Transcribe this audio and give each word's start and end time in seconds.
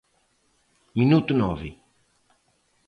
Minuto 0.99 1.31
nove. 1.41 1.69